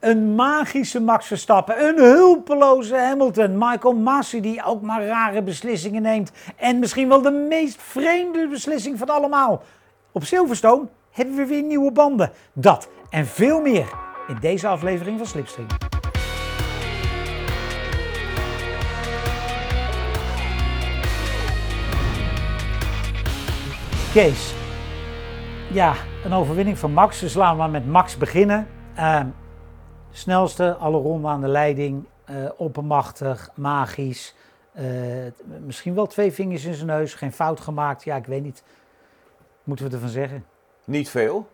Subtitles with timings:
[0.00, 6.32] Een magische Max Verstappen, een hulpeloze Hamilton, Michael Masi die ook maar rare beslissingen neemt
[6.56, 9.62] en misschien wel de meest vreemde beslissing van allemaal.
[10.12, 12.32] Op Silverstone hebben we weer nieuwe banden.
[12.52, 13.88] Dat en veel meer
[14.28, 15.68] in deze aflevering van Slipstream.
[24.12, 24.54] Kees,
[25.72, 25.94] ja,
[26.24, 27.20] een overwinning van Max.
[27.20, 28.66] Dus laten we maar met Max beginnen.
[28.98, 29.20] Uh,
[30.18, 34.34] snelste, alle aan de leiding, uh, oppermachtig, magisch.
[34.78, 34.84] Uh,
[35.64, 38.04] misschien wel twee vingers in zijn neus, geen fout gemaakt.
[38.04, 38.62] Ja, ik weet niet.
[39.64, 40.44] Moeten we ervan zeggen?
[40.84, 41.48] Niet veel.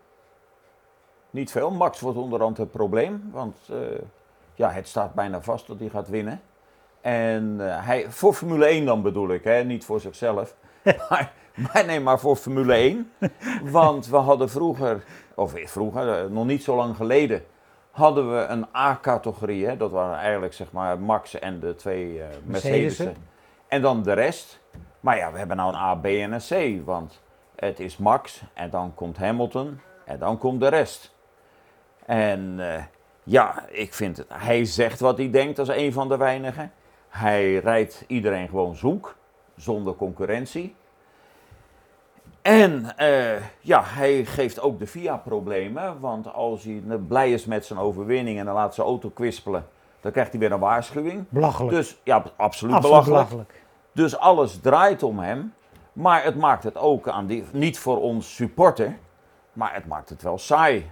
[1.29, 1.71] Niet veel.
[1.71, 3.29] Max wordt onderhand het probleem.
[3.31, 3.77] Want uh,
[4.55, 6.41] ja, het staat bijna vast dat hij gaat winnen.
[7.01, 9.63] En hij, voor Formule 1 dan bedoel ik, hè?
[9.63, 10.55] niet voor zichzelf.
[11.09, 13.11] maar maar nee, maar voor Formule 1.
[13.63, 15.03] Want we hadden vroeger,
[15.35, 17.43] of vroeger, eh, nog niet zo lang geleden,
[17.95, 19.77] hadden we een A-categorie.
[19.77, 23.03] Dat waren eigenlijk zeg maar Max en de twee uh, Mercedes.
[23.67, 24.59] En dan de rest.
[24.99, 26.85] Maar ja, we hebben nou een A, B en een C.
[26.85, 27.21] Want
[27.55, 31.15] het is Max en dan komt Hamilton en dan komt de rest.
[32.05, 32.83] En uh,
[33.23, 34.27] ja, ik vind het.
[34.33, 36.71] Hij zegt wat hij denkt als een van de weinigen.
[37.09, 39.15] Hij rijdt iedereen gewoon zoek,
[39.55, 40.75] zonder concurrentie.
[42.45, 45.99] En uh, ja, hij geeft ook de VIA problemen.
[45.99, 49.67] Want als hij blij is met zijn overwinning en dan laat zijn auto kwispelen,
[50.01, 51.25] dan krijgt hij weer een waarschuwing.
[51.29, 51.75] Belachelijk.
[51.75, 53.05] Dus ja, absoluut, belachelijk.
[53.05, 53.63] belachelijk.
[53.91, 55.53] Dus alles draait om hem.
[55.93, 58.97] Maar het maakt het ook aan die, niet voor ons supporter,
[59.53, 60.91] maar het maakt het wel saai.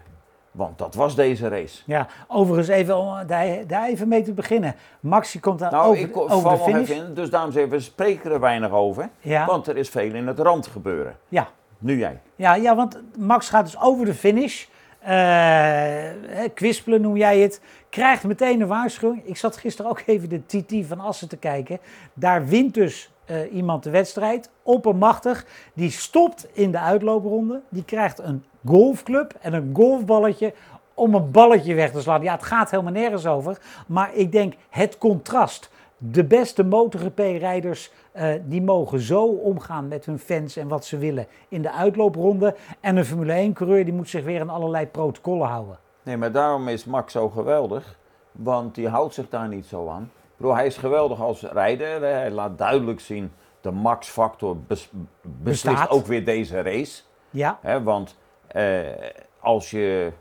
[0.54, 1.82] Want dat was deze race.
[1.86, 4.76] Ja, overigens even om daar, daar even mee te beginnen.
[5.00, 6.90] Maxi komt dan nou, over, ik, over de finish.
[6.90, 9.10] Even in, dus daarom zeggen we spreken er weinig over.
[9.20, 9.46] Ja.
[9.46, 11.18] Want er is veel in het rand gebeuren.
[11.28, 11.48] Ja.
[11.78, 12.20] Nu jij.
[12.36, 14.66] Ja, ja want Max gaat dus over de finish.
[15.08, 17.62] Uh, kwispelen noem jij het.
[17.90, 19.26] Krijgt meteen een waarschuwing.
[19.26, 21.80] Ik zat gisteren ook even de TT van Assen te kijken.
[22.14, 24.50] Daar wint dus uh, iemand de wedstrijd.
[24.64, 25.46] Oppermachtig.
[25.74, 27.62] Die stopt in de uitloopronde.
[27.70, 30.54] Die krijgt een golfclub en een golfballetje
[30.94, 32.22] om een balletje weg te slaan.
[32.22, 33.58] Ja, het gaat helemaal nergens over.
[33.88, 35.70] Maar ik denk het contrast.
[35.98, 41.28] De beste MotoGP-rijders uh, die mogen zo omgaan met hun fans en wat ze willen
[41.48, 42.56] in de uitloopronde.
[42.80, 45.78] En een Formule 1-coureur die moet zich weer aan allerlei protocollen houden.
[46.04, 47.98] Nee, maar daarom is Max zo geweldig.
[48.32, 50.12] Want die houdt zich daar niet zo aan.
[50.52, 52.02] Hij is geweldig als rijder.
[52.02, 53.32] Hij laat duidelijk zien,
[53.62, 54.90] de Max-factor bes
[55.22, 57.02] beslist ook weer deze race.
[57.30, 57.60] Ja.
[57.84, 58.18] want
[58.48, 58.80] eh,
[59.40, 60.12] als je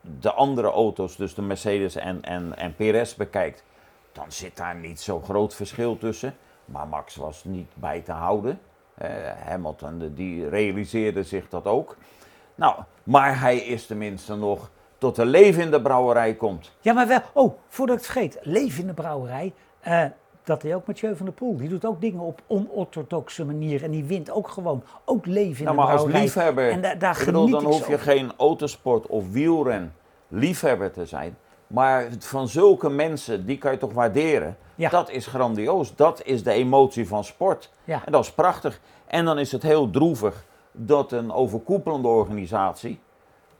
[0.00, 3.64] de andere auto's, dus de Mercedes en, en, en Perez bekijkt,
[4.12, 6.36] dan zit daar niet zo groot verschil tussen.
[6.64, 8.60] Maar Max was niet bij te houden.
[9.02, 9.08] Uh,
[9.44, 11.96] Hamilton die realiseerde zich dat ook.
[12.54, 16.70] Nou, maar hij is tenminste nog tot de leven in de brouwerij komt.
[16.80, 19.52] Ja, maar wel, oh, voordat ik het vergeet, leven in de brouwerij.
[19.88, 20.04] Uh,
[20.44, 21.56] dat deed ook Mathieu van der Poel.
[21.56, 23.82] Die doet ook dingen op onorthodoxe manier.
[23.82, 24.82] En die wint ook gewoon.
[25.04, 26.12] Ook leven in nou, de brouwerij.
[26.12, 29.94] Maar als liefhebber, en da daar bedoel, dan hoef je geen autosport of wielren
[30.28, 31.36] liefhebber te zijn.
[31.66, 34.56] Maar van zulke mensen, die kan je toch waarderen.
[34.74, 34.88] Ja.
[34.88, 35.94] Dat is grandioos.
[35.94, 37.72] Dat is de emotie van sport.
[37.84, 38.02] Ja.
[38.04, 38.80] En dat is prachtig.
[39.06, 43.00] En dan is het heel droevig dat een overkoepelende organisatie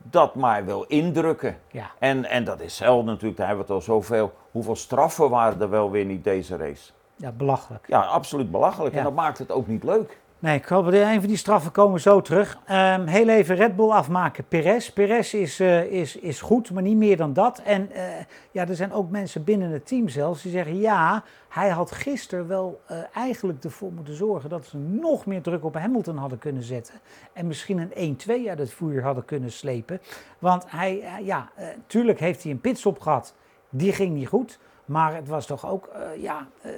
[0.03, 1.57] dat maar wil indrukken.
[1.71, 1.91] Ja.
[1.99, 4.33] En, en dat is zelf natuurlijk, daar hebben we het al zoveel.
[4.51, 6.91] Hoeveel straffen waren er wel weer niet deze race?
[7.15, 7.87] Ja, belachelijk.
[7.87, 8.95] Ja, absoluut belachelijk.
[8.95, 10.17] En dat maakt het ook niet leuk.
[10.41, 12.59] Nee, ik hoop een van die straffen komen zo terug.
[12.71, 14.47] Um, heel even Red Bull afmaken.
[14.47, 14.89] Perez.
[14.89, 17.61] Perez is, uh, is, is goed, maar niet meer dan dat.
[17.63, 18.03] En uh,
[18.51, 20.79] ja, er zijn ook mensen binnen het team zelfs die zeggen...
[20.79, 24.49] ja, hij had gisteren wel uh, eigenlijk ervoor moeten zorgen...
[24.49, 26.93] dat ze nog meer druk op Hamilton hadden kunnen zetten.
[27.33, 30.01] En misschien een 1-2 uit het voer hadden kunnen slepen.
[30.39, 31.49] Want hij, ja,
[31.87, 33.35] tuurlijk heeft hij een pitstop gehad.
[33.69, 34.59] Die ging niet goed.
[34.89, 36.71] Maar het was toch ook, uh, ja, uh,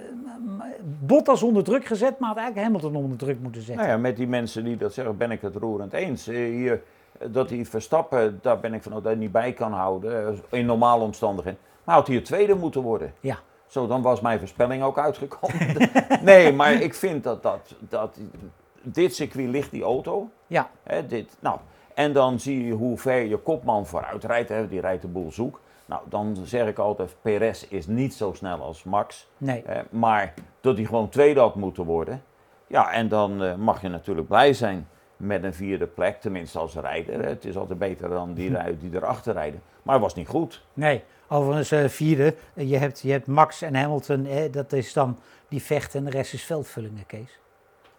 [0.99, 3.85] Bottas onder druk gezet, maar had eigenlijk Hamilton onder druk moeten zetten.
[3.85, 6.27] Nou ja, met die mensen die dat zeggen, ben ik het roerend eens.
[6.27, 6.81] Uh, hier,
[7.29, 11.03] dat hij Verstappen, daar ben ik van dat hij niet bij kan houden, in normale
[11.03, 11.59] omstandigheden.
[11.83, 13.13] Maar had hier tweede moeten worden.
[13.19, 13.37] Ja.
[13.67, 15.89] Zo, dan was mijn voorspelling ook uitgekomen.
[16.23, 18.17] nee, maar ik vind dat, dat, dat
[18.81, 20.29] dit circuit ligt die auto.
[20.47, 20.69] Ja.
[20.83, 21.59] Hè, dit, nou,
[21.93, 24.49] en dan zie je hoe ver je kopman vooruit rijdt.
[24.49, 25.59] Hè, die rijdt de boel zoek.
[25.91, 29.29] Nou, dan zeg ik altijd, Perez is niet zo snel als Max.
[29.37, 29.61] Nee.
[29.61, 32.23] Eh, maar dat hij gewoon tweede had moeten worden.
[32.67, 36.75] Ja, en dan eh, mag je natuurlijk blij zijn met een vierde plek, tenminste als
[36.75, 37.25] rijder.
[37.25, 38.73] Het is altijd beter dan die, hm.
[38.79, 39.61] die erachter rijden.
[39.83, 40.65] Maar het was niet goed.
[40.73, 42.35] Nee, overigens uh, vierde.
[42.53, 45.17] Je hebt, je hebt Max en Hamilton, dat is dan
[45.47, 47.39] die vechten en de rest is veldvullingen, Kees.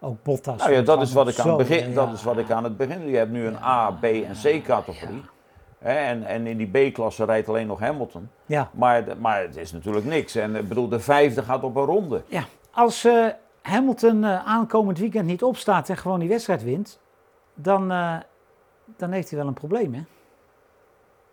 [0.01, 0.59] Ook Bottas.
[0.59, 2.77] Nou ja, dat is wat ik aan het begin, dat is wat ik aan het
[2.77, 3.09] begin.
[3.09, 5.23] Je hebt nu een A, B en C categorie.
[5.83, 8.29] En, en in die B-klasse rijdt alleen nog Hamilton.
[8.47, 8.71] Ja.
[8.73, 10.35] Maar, maar het is natuurlijk niks.
[10.35, 12.23] En ik bedoel, de vijfde gaat op een ronde.
[12.27, 12.45] ja.
[12.75, 13.27] Als eh,
[13.63, 17.01] Hamilton eh, aankomend weekend niet opstaat en gewoon die wedstrijd wint,
[17.55, 18.17] dan, eh,
[18.97, 20.03] dan heeft hij wel een probleem, hè?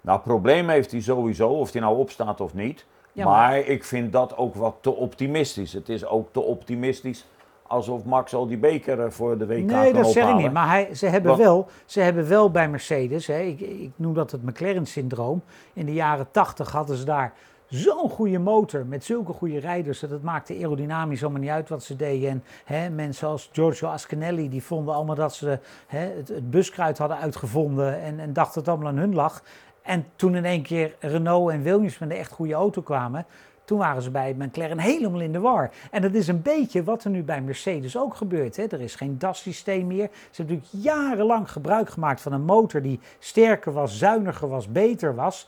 [0.01, 2.86] Nou, probleem heeft hij sowieso, of hij nou opstaat of niet.
[3.13, 5.74] Ja, maar, ik vind dat ook wat te optimistisch.
[5.74, 7.25] Het is ook te optimistisch
[7.69, 10.51] alsof Max al die beker eh, voor de WK Nee, kan dat zeg ik niet.
[10.51, 14.13] Maar hij, ze, hebben Want- wel, ze hebben wel bij Mercedes, hè, ik, ik noem
[14.13, 15.42] dat het McLaren-syndroom.
[15.74, 17.33] In de jaren 80 hadden ze daar
[17.68, 20.00] zo'n goede motor met zulke goede rijders.
[20.00, 22.30] Dat het maakte aerodynamisch allemaal niet uit wat ze deden.
[22.30, 26.98] En hè, mensen als Giorgio Ascanelli, die vonden allemaal dat ze hè, het, het buskruid
[26.98, 28.01] hadden uitgevonden.
[28.01, 29.44] En, en dachten dat het allemaal aan hun lag.
[29.81, 33.25] En toen in één keer Renault en Williams met een echt goede auto kwamen.
[33.69, 35.69] Toen waren ze bij McLaren helemaal in de war.
[35.92, 38.57] En dat is een beetje wat er nu bij Mercedes ook gebeurt.
[38.57, 38.63] Hè.
[38.63, 40.10] Er is geen DAS-systeem meer.
[40.12, 45.16] Ze hebben natuurlijk jarenlang gebruik gemaakt van een motor die sterker was, zuiniger was, beter
[45.16, 45.48] was.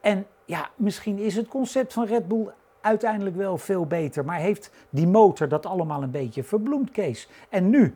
[0.00, 2.48] En ja, misschien is het concept van Red Bull
[2.80, 4.24] uiteindelijk wel veel beter.
[4.24, 7.28] Maar heeft die motor dat allemaal een beetje verbloemd, Kees?
[7.48, 7.94] En nu,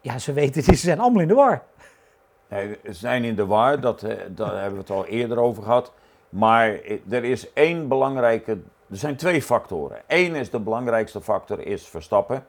[0.00, 1.62] ja, ze weten het, ze zijn allemaal in de war.
[2.48, 5.62] Nee, ze zijn in de war, dat, eh, daar hebben we het al eerder over
[5.62, 5.92] gehad.
[6.30, 6.68] Maar
[7.10, 8.52] er is één belangrijke,
[8.90, 10.02] er zijn twee factoren.
[10.06, 12.44] Eén is de belangrijkste factor, is Verstappen.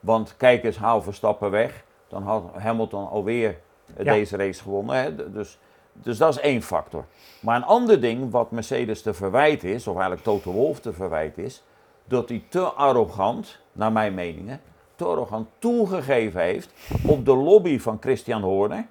[0.00, 1.84] Want kijk eens, haal Verstappen weg.
[2.08, 3.56] Dan had Hamilton alweer
[3.96, 4.12] eh, Ja.
[4.12, 4.96] deze race gewonnen.
[4.96, 5.32] Hè?
[5.32, 5.58] Dus,
[5.92, 7.04] dus dat is één factor.
[7.40, 11.38] Maar een ander ding wat Mercedes te verwijt is, of eigenlijk Toto Wolff te verwijt
[11.38, 11.62] is,
[12.04, 14.60] dat hij te arrogant, naar mijn meningen,
[14.94, 16.72] te arrogant toegegeven heeft
[17.06, 18.86] op de lobby van Christian Horner.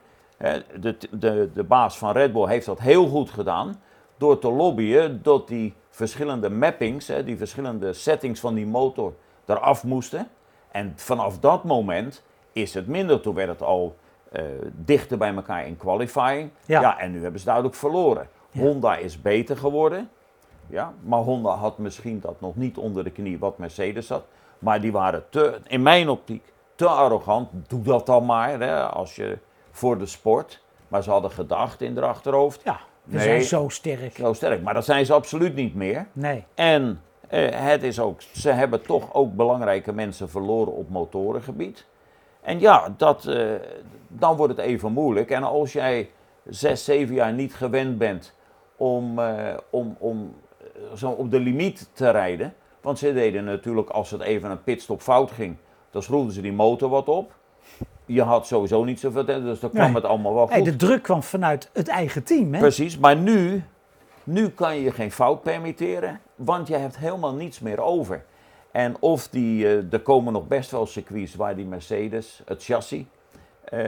[0.80, 3.81] De, de, de baas van Red Bull heeft dat heel goed gedaan
[4.24, 9.14] door te lobbyen dat die verschillende mappings, hè, die verschillende settings van die motor
[9.46, 10.28] eraf moesten.
[10.72, 13.22] En vanaf dat moment is het minder.
[13.22, 13.96] Toen werd het al
[14.31, 16.50] eh, dichter bij elkaar in qualifying.
[16.66, 16.81] Ja.
[16.81, 17.00] Ja.
[17.00, 18.30] en nu hebben ze duidelijk verloren.
[18.52, 18.62] Ja.
[18.62, 20.10] Honda is beter geworden.
[20.68, 24.24] Ja, maar Honda had misschien dat nog niet onder de knie wat Mercedes had.
[24.60, 27.50] Maar die waren te, in mijn optiek te arrogant.
[27.68, 29.38] Doe dat dan maar hè, als je
[29.72, 30.64] voor de sport.
[30.88, 32.62] Maar ze hadden gedacht in hun achterhoofd.
[32.64, 33.24] Ja, we Nee.
[33.24, 34.16] zijn zo sterk.
[34.16, 34.62] Zo sterk.
[34.62, 36.08] Maar dat zijn ze absoluut niet meer.
[36.14, 41.86] Nee, En eh, het is ook, ze hebben toch ook belangrijke mensen verloren op motorengebied.
[42.42, 43.46] En ja, dat, eh,
[44.08, 45.30] dan wordt het even moeilijk.
[45.32, 46.10] En als jij
[46.50, 48.34] zes, zeven jaar niet gewend bent
[48.76, 50.36] om, eh, om, om
[50.96, 52.54] zo op de limiet te rijden.
[52.82, 55.56] Want ze deden natuurlijk, als het even een pitstop fout ging,
[55.92, 57.32] dan schroefden ze die motor wat op.
[58.06, 59.96] Je had sowieso niet zoveel, te- dus dan kwam Nee.
[59.96, 60.54] het allemaal wel goed.
[60.54, 62.54] hey, de druk kwam vanuit het eigen team.
[62.54, 62.60] Hè?
[62.60, 63.64] Precies, maar nu,
[64.24, 68.26] nu kan je geen fout permitteren, want je hebt helemaal niets meer over.
[68.72, 73.04] En of die, eh, er komen nog best wel circuits waar die Mercedes, het chassis,
[73.64, 73.82] eh,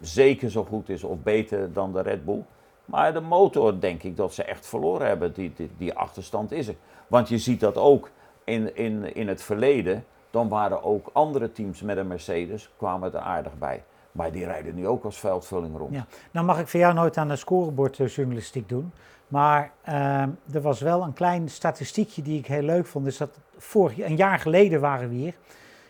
[0.00, 2.42] zeker zo goed is of beter dan de Red Bull.
[2.84, 6.68] Maar de motor denk ik dat ze echt verloren hebben, die, die, die achterstand is
[6.68, 6.74] er.
[7.06, 8.10] Want je ziet dat ook
[8.44, 13.20] in, in, in het verleden, dan waren ook andere teams met een Mercedes, kwamen er
[13.20, 13.82] aardig bij.
[14.12, 15.94] Maar die rijden nu ook als veldvulling rond.
[15.94, 16.06] Ja.
[16.30, 18.92] Nou mag ik voor jou nooit aan de scorebordjournalistiek doen.
[19.28, 23.04] Maar ehm, er was wel een klein statistiekje die ik heel leuk vond.
[23.04, 25.34] Dus dat vorig, een jaar geleden waren we hier.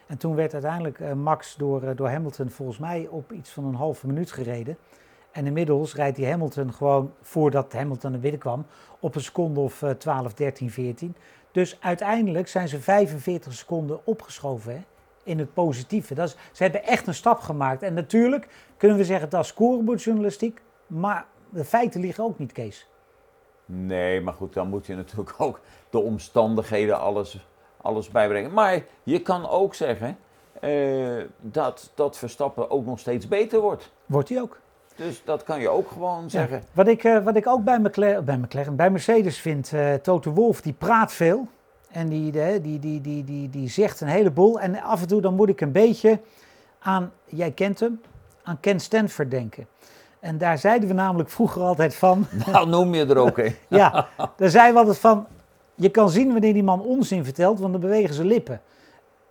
[0.06, 3.64] En toen werd uiteindelijk eh, Max door, eh, door Hamilton volgens mij op iets van
[3.64, 4.76] een halve minuut gereden.
[5.32, 8.66] En inmiddels rijdt hij Hamilton gewoon, voordat Hamilton er binnenkwam,
[9.00, 11.14] op een seconde of eh, 12, 13, 14.
[11.58, 14.80] Dus uiteindelijk zijn ze 45 seconden opgeschoven hè,
[15.22, 16.14] in het positieve.
[16.14, 17.82] Dat is, ze hebben echt een stap gemaakt.
[17.82, 22.88] En natuurlijk kunnen we zeggen dat is scorebordjournalistiek, maar de feiten liggen ook niet, Kees.
[23.64, 25.60] Nee, maar goed, dan moet je natuurlijk ook
[25.90, 27.46] de omstandigheden alles,
[27.76, 28.52] alles bijbrengen.
[28.52, 30.18] Maar je kan ook zeggen
[30.60, 33.92] eh, dat, dat Verstappen ook nog steeds beter wordt.
[34.06, 34.60] Wordt hij ook.
[34.98, 36.56] Dus dat kan je ook gewoon zeggen.
[36.56, 36.64] Ja.
[36.72, 40.32] Wat, ik, eh, wat ik ook bij McLaren, bij, McLaren, bij Mercedes vind, eh Toto
[40.32, 41.46] Wolff, die praat veel.
[41.90, 44.60] En die, die, die, die, die, die, die zegt een heleboel.
[44.60, 46.20] En af en toe dan moet ik een beetje
[46.78, 48.00] aan, jij kent hem,
[48.42, 49.66] aan Ken Stanford denken.
[50.20, 53.54] En daar zeiden we namelijk vroeger altijd van, Nou, noem je er ook een.
[53.68, 55.26] ja, daar zeiden we altijd van,
[55.74, 58.60] je kan zien wanneer die man onzin vertelt, want dan bewegen zijn lippen.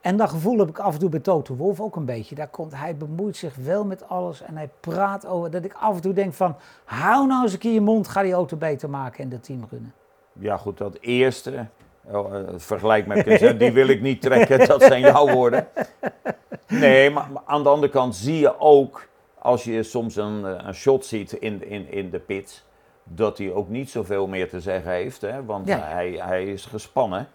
[0.07, 2.35] En dat gevoel heb ik af en toe bij Toto Wolff ook een beetje.
[2.35, 5.95] Daar komt, hij bemoeit zich wel met alles en hij praat over, dat ik af
[5.95, 8.89] en toe denk van, hou nou eens een keer je mond, ga die auto beter
[8.89, 9.93] maken en dat team runnen.
[10.33, 11.65] Ja, goed, dat eerste,
[12.03, 13.25] oh, eh, vergelijk met
[13.59, 15.67] die wil ik niet trekken, dat zijn jouw woorden.
[16.67, 19.07] Nee, maar, maar aan de andere kant zie je ook,
[19.39, 22.63] als je soms een, eh, een shot ziet in, in, in de pit,
[23.03, 25.79] dat hij ook niet zoveel meer te zeggen heeft, hè, want Ja.
[25.79, 27.27] hij, hij is gespannen.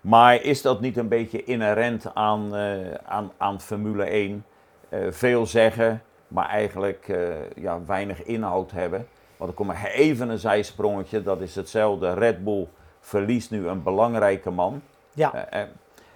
[0.00, 4.44] Maar is dat niet een beetje inherent aan, eh, aan, aan Formule 1?
[4.88, 9.08] Eh, veel zeggen, maar eigenlijk eh, ja, weinig inhoud hebben.
[9.36, 11.22] Want dan komt er even een zijsprongetje.
[11.22, 12.14] Dat is hetzelfde.
[12.14, 12.68] Red Bull
[13.00, 14.82] verliest nu een belangrijke man.
[15.12, 15.48] Ja,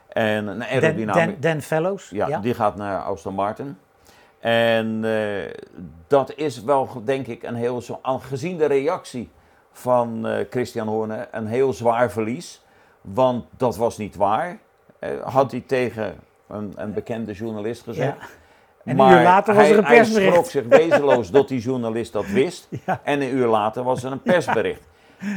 [0.08, 1.24] en een Dan, aerodynamisch...
[1.24, 2.10] Dan, Dan Fellows.
[2.10, 3.78] Ja, die gaat naar Aston Martin.
[4.40, 5.04] En
[6.06, 9.30] dat is wel, denk ik, een heel zo, al gezien de reactie
[9.72, 12.61] van Christian Horner, een heel zwaar verlies.
[13.02, 14.58] Want dat was niet waar,
[14.98, 16.14] eh, had hij tegen
[16.48, 18.16] een, een bekende journalist gezegd.
[18.18, 18.26] Ja.
[18.84, 20.32] En een uur later was hij, er een Hij persbericht.
[20.32, 22.68] schrok zich wezenloos dat die journalist dat wist.
[22.86, 23.00] Ja.
[23.04, 24.82] En een uur later was er een persbericht.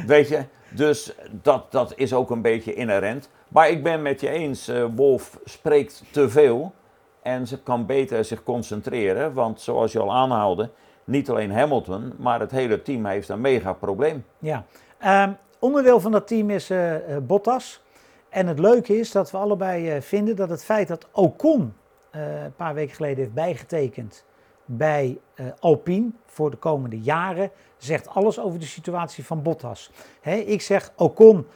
[0.05, 3.29] Weet je, dus dat, dat is ook een beetje inherent.
[3.47, 6.73] Maar ik ben met je eens, eh, Wolf spreekt te veel.
[7.21, 9.33] En ze kan beter zich concentreren.
[9.33, 10.69] Want zoals je al aanhaalde,
[11.03, 14.25] niet alleen Hamilton, maar het hele team heeft een mega probleem.
[14.39, 14.65] Ja.
[14.97, 15.31] Ehm,
[15.65, 17.83] onderdeel van dat team is eh, eh, Bottas.
[18.29, 21.73] En het leuke is dat we allebei eh, vinden dat het feit dat Ocon
[22.11, 24.25] een paar weken geleden heeft bijgetekend
[24.65, 25.19] bij
[25.59, 29.91] Alpine voor de komende jaren, zegt alles over de situatie van Bottas.
[30.23, 31.47] Ik zeg Ocon,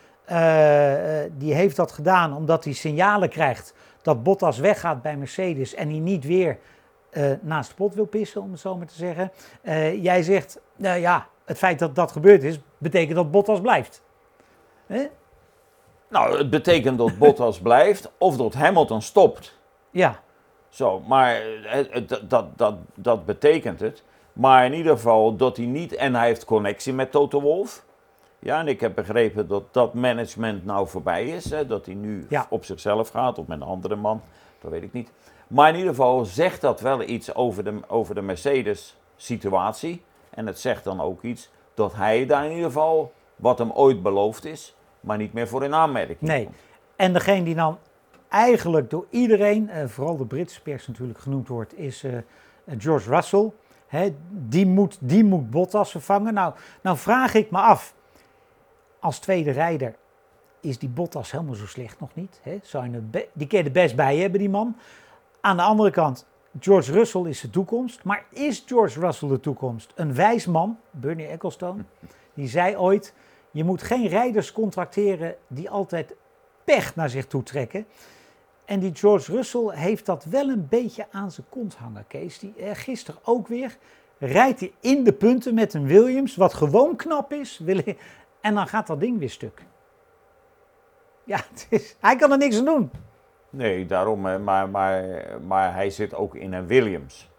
[1.37, 5.99] die heeft dat gedaan omdat hij signalen krijgt dat Bottas weggaat bij Mercedes en hij
[5.99, 6.57] niet weer
[7.41, 9.31] naast de pot wil pissen, om het zo maar te zeggen.
[10.01, 14.01] Jij zegt, nou ja, het feit dat dat gebeurd is, betekent dat Bottas blijft.
[16.07, 19.57] Nou, het betekent dat Bottas blijft of dat Hamilton stopt.
[19.91, 20.19] Ja,
[20.69, 24.03] Zo, maar het- het- dat, dat, dat, dat betekent het.
[24.33, 27.85] Maar in ieder geval dat hij niet, en hij heeft connectie met Toto Wolff.
[28.39, 31.49] Ja, en ik heb begrepen dat dat management nou voorbij is.
[31.49, 32.45] Hè, dat hij nu Ja.
[32.49, 34.21] op zichzelf gaat of met een andere man.
[34.61, 35.11] Dat weet ik niet.
[35.47, 40.03] Maar in ieder geval zegt dat wel iets over de, over de Mercedes-situatie.
[40.39, 44.03] En het zegt dan ook iets dat hij daar in ieder geval, wat hem ooit
[44.03, 46.43] beloofd is, maar niet meer voor in aanmerking nee.
[46.43, 46.55] komt.
[46.95, 47.77] En degene die dan
[48.29, 52.13] eigenlijk door iedereen, eh, vooral de Britse pers natuurlijk genoemd wordt, is eh,
[52.77, 53.51] George Russell.
[54.29, 56.33] Die, moet, die moet Bottas vervangen.
[56.33, 57.93] Nou, nou vraag ik me af,
[58.99, 59.95] als tweede rijder
[60.59, 62.39] is die Bottas helemaal zo slecht nog niet.
[62.43, 62.59] Hè?
[62.61, 64.75] Zou je het be- die je er best bij hebben, die man.
[65.41, 66.27] Aan de andere kant,
[66.59, 68.03] George Russell is de toekomst.
[68.03, 69.91] Maar is George Russell de toekomst?
[69.95, 71.83] Een wijs man, Bernie Ecclestone,
[72.33, 73.13] die zei ooit...
[73.51, 76.15] je moet geen rijders contracteren die altijd
[76.63, 77.85] pech naar zich toe trekken.
[78.65, 82.39] En die George Russell heeft dat wel een beetje aan zijn kont hangen, Kees.
[82.39, 83.77] Die, eh, gisteren ook weer
[84.19, 87.61] rijdt hij in de punten met een Williams, wat gewoon knap is.
[88.41, 89.63] En dan gaat dat ding weer stuk.
[91.23, 92.91] Ja, het is, hij kan er niks aan doen.
[93.49, 94.25] Nee, daarom.
[94.25, 95.03] hè, Maar, maar,
[95.47, 97.29] maar hij zit ook in een Williams.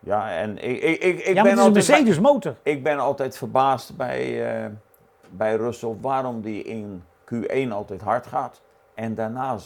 [0.00, 2.54] Ja, en ik, ik, ik, ik ja, maar ben altijd, Mercedes motor.
[2.62, 4.70] ik ben altijd verbaasd bij, eh,
[5.30, 8.60] bij Russell waarom die in Q1 altijd hard gaat.
[8.94, 9.56] En daarna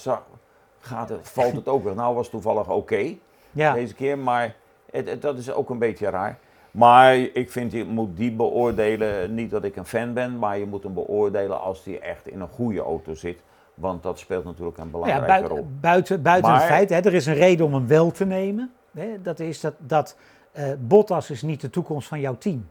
[0.81, 1.95] gaat het, valt het ook weer.
[1.95, 3.15] Nou was het toevallig oké
[3.51, 4.55] Ja, deze keer, maar
[4.91, 6.39] het, het- dat is ook een beetje raar.
[6.71, 10.67] Maar ik vind, je moet die beoordelen, niet dat ik een fan ben, maar je
[10.67, 13.43] moet hem beoordelen als hij echt in een goede auto zit.
[13.79, 15.67] Want dat speelt natuurlijk een ja belangrijke buiten, rol.
[15.81, 18.73] buiten, buiten het feit, hè, er is een reden om hem wel te nemen.
[18.93, 20.17] Hè, dat is dat, dat
[20.53, 22.69] eh, Bottas is niet de toekomst van jouw team.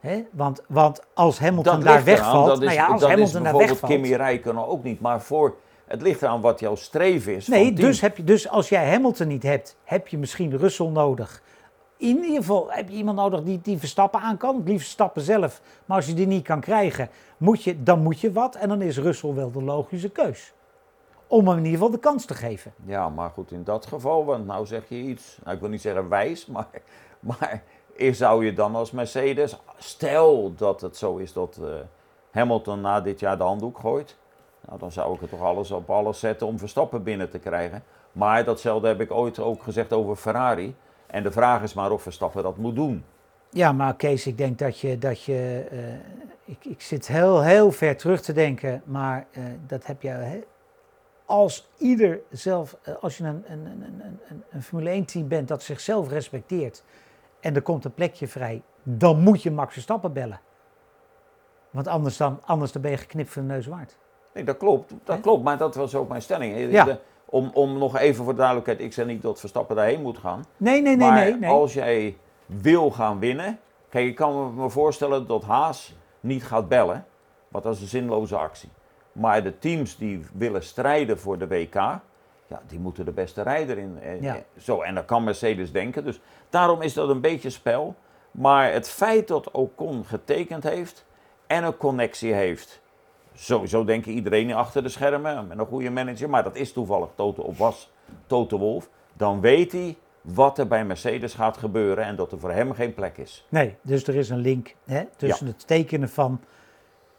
[0.00, 3.42] Hè, want, want als Hamilton daar wegvalt, dat is, nou ja, als dat is Hamilton
[3.42, 4.02] daar bijvoorbeeld wegvalt...
[4.02, 7.46] Kimi Räikkönen ook niet, maar voor, het ligt eraan wat jouw streven is.
[7.46, 11.42] Nee, dus, heb je, dus als jij Hamilton niet hebt, heb je misschien Russell nodig.
[11.96, 14.56] In ieder geval heb je iemand nodig die, die Verstappen aan kan.
[14.56, 15.60] Het liefst Verstappen zelf.
[15.84, 18.54] Maar als je die niet kan krijgen, moet je, dan moet je wat.
[18.54, 20.52] En dan is Russell wel de logische keus.
[21.26, 22.72] Om hem in ieder geval de kans te geven.
[22.84, 25.80] Ja, maar goed, in dat geval, want nou zeg je iets, nou, ik wil niet
[25.80, 26.68] zeggen wijs, maar,
[27.20, 27.62] maar
[27.96, 31.68] zou je dan als Mercedes, stel dat het zo is dat eh,
[32.30, 34.16] Hamilton na dit jaar de handdoek gooit,
[34.66, 37.82] nou, dan zou ik er toch alles op alles zetten om Verstappen binnen te krijgen.
[38.12, 40.74] Maar datzelfde heb ik ooit ook gezegd over Ferrari.
[41.06, 43.04] En de vraag is maar of Verstappen dat moet doen.
[43.50, 44.98] Ja, maar Kees, ik denk dat je.
[44.98, 45.78] Dat je eh,
[46.54, 48.82] ik, ik zit heel, heel ver terug te denken.
[48.84, 50.08] Maar eh, dat heb je.
[50.08, 50.40] hè,
[51.24, 52.76] als ieder zelf.
[52.82, 56.84] eh, als je een, een, een, een, een- Formule 1-team bent dat zichzelf respecteert.
[57.40, 58.62] en er komt een plekje vrij.
[58.82, 60.40] dan moet je Max Verstappen bellen.
[61.70, 63.96] Want anders, dan, anders dan ben je geknipt voor de neus waard.
[64.34, 66.70] Nee, dat klopt, dat klopt, maar dat was ook mijn stelling.
[66.72, 66.84] Ja.
[66.84, 66.98] De-
[67.28, 70.44] om, om nog even voor de duidelijkheid, ik zeg niet dat Verstappen daarheen moet gaan.
[70.56, 71.34] Nee, nee, nee, maar nee.
[71.36, 71.50] nee.
[71.50, 72.16] als jij
[72.46, 73.58] wil gaan winnen.
[73.88, 77.06] Kijk, ik kan me voorstellen dat Haas niet gaat bellen.
[77.48, 78.68] Want dat is een zinloze actie.
[79.12, 81.74] Maar de teams die willen strijden voor de WK.
[81.74, 83.98] Ja, die moeten de beste rijder in.
[84.02, 84.34] eh, Ja.
[84.34, 86.04] eh, Zo, en dan kan Mercedes denken.
[86.04, 87.94] Dus daarom is dat een beetje spel.
[88.30, 91.04] Maar het feit dat Ocon getekend heeft
[91.46, 92.80] en een connectie heeft.
[93.38, 96.30] Sowieso denken iedereen achter de schermen met een goede manager.
[96.30, 97.92] Maar dat is toevallig Toto, of was
[98.26, 98.88] Toto Wolf.
[99.12, 102.94] Dan weet hij wat er bij Mercedes gaat gebeuren en dat er voor hem geen
[102.94, 103.46] plek is.
[103.48, 106.40] Nee, dus er is een link hè, tussen het tekenen van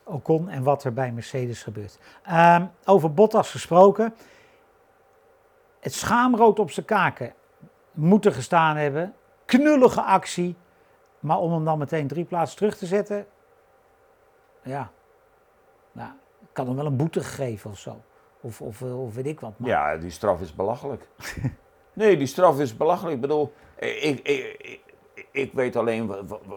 [0.03, 1.99] Ocon en wat er bij Mercedes gebeurt.
[2.23, 4.13] Ehm, over Bottas gesproken.
[5.79, 7.33] Het schaamrood op zijn kaken
[7.91, 9.13] moet er gestaan hebben.
[9.45, 10.55] Knullige actie.
[11.19, 13.25] Maar om hem dan meteen drie plaatsen terug te zetten.
[14.63, 14.91] Ja.
[15.97, 18.01] Nou, ik kan hem wel een boete geven of zo.
[18.41, 19.53] Of, of, of weet ik wat.
[19.57, 19.69] Maar...
[19.69, 21.07] Ja, die straf is belachelijk.
[21.93, 23.15] nee, die straf is belachelijk.
[23.15, 24.79] Ik bedoel, ik, ik,
[25.31, 26.11] ik, weet alleen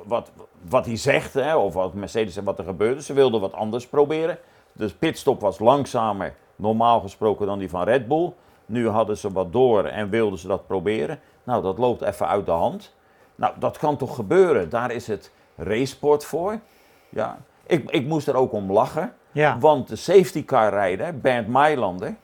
[0.06, 0.30] wat,
[0.68, 3.02] wat, hij zegt, hè, of wat Mercedes en wat er gebeurde.
[3.02, 4.38] Ze wilden wat anders proberen.
[4.72, 8.32] De pitstop was langzamer, normaal gesproken, dan die van Red Bull.
[8.66, 11.20] Nu hadden ze wat door en wilden ze dat proberen.
[11.44, 12.94] Nou, dat loopt even uit de hand.
[13.34, 14.68] Nou, dat kan toch gebeuren?
[14.68, 16.60] Daar is het racesport voor.
[17.08, 17.38] Ja.
[17.66, 19.14] Ik, ik moest er ook om lachen.
[19.32, 19.56] Ja.
[19.58, 22.14] Want de safety car rijder, Bernd Mailander,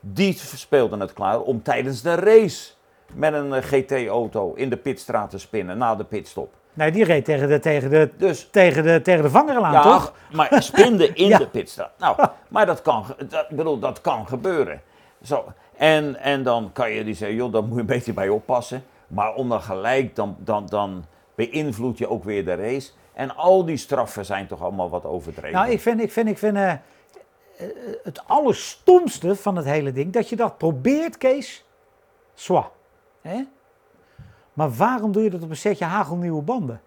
[0.00, 2.70] die speelde het klaar om tijdens de race
[3.12, 6.52] met een eh, GT-auto in de pitstraat te spinnen na de pitstop.
[6.72, 9.82] Nee, die reed tegen de, tegen de, Dus tegen de, tegen de vanger aan, ja,
[9.82, 10.12] toch?
[10.32, 11.38] maar spinde in Ja.
[11.38, 11.90] de pitstraat.
[11.98, 12.16] Nou,
[12.48, 14.80] maar dat kan, dat, bedoel, dat kan gebeuren.
[15.22, 15.44] Zo.
[15.76, 18.84] En, en dan kan je die zeggen, joh, daar moet je een beetje bij oppassen.
[19.06, 22.90] Maar om dan gelijk, dan, dan, dan beïnvloed je ook weer de race.
[23.12, 25.58] En al die straffen zijn toch allemaal wat overdreven.
[25.58, 26.72] Nou, ik vind, ik vind, ik vind eh,
[28.02, 31.64] het allerstomste van het hele ding dat je dat probeert, Kees.
[32.34, 32.70] Zwa.
[33.20, 33.42] Hè?
[34.52, 36.80] Maar waarom doe je dat op een setje hagelnieuwe banden?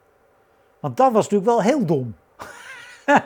[0.79, 2.15] Want dat was natuurlijk wel heel dom.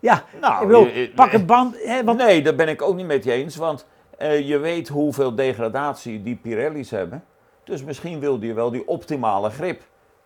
[0.00, 1.84] ja, Nou, ik bedoel, je- pak een band.
[1.84, 3.56] Hè, want, Nee, daar ben ik ook niet met je eens.
[3.56, 3.86] Want
[4.18, 7.24] eh, je weet hoeveel degradatie die Pirelli's hebben.
[7.64, 9.82] Dus misschien wilde je wel die optimale grip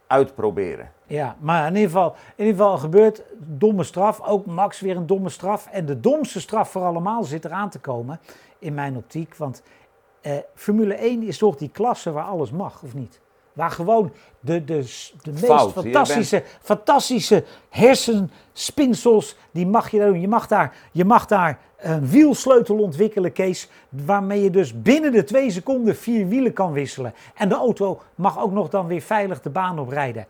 [0.07, 0.93] uitproberen.
[1.11, 4.21] Ja, maar in ieder geval, in ieder geval gebeurt domme straf.
[4.21, 5.67] Ook Max weer een domme straf.
[5.67, 8.21] En de domste straf voor allemaal zit eraan te komen,
[8.59, 9.37] in mijn optiek.
[9.37, 9.63] Want
[10.21, 13.21] eh, Formule 1 is toch die klasse waar alles mag, of niet?
[13.53, 14.75] Waar gewoon de, de,
[15.23, 15.73] de meest Fout.
[15.73, 20.21] Fantastische, fantastische hersenspinsels, die mag je daar doen.
[20.21, 25.25] Je mag daar, je mag daar een wielsleutel ontwikkelen, Kees, waarmee je dus binnen de
[25.25, 27.15] twee seconden vier wielen kan wisselen.
[27.35, 30.27] En de auto mag ook nog dan weer veilig de baan oprijden.